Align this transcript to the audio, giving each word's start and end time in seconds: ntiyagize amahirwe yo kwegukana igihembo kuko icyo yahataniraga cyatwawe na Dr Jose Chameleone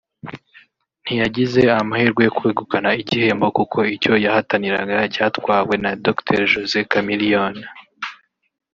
ntiyagize 1.03 1.61
amahirwe 1.79 2.21
yo 2.27 2.33
kwegukana 2.37 2.89
igihembo 3.01 3.47
kuko 3.57 3.77
icyo 3.95 4.13
yahataniraga 4.25 4.97
cyatwawe 5.13 5.73
na 5.83 5.91
Dr 6.05 6.39
Jose 6.51 6.77
Chameleone 6.91 7.63